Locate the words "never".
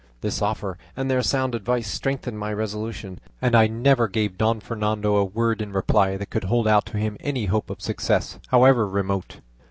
3.67-4.07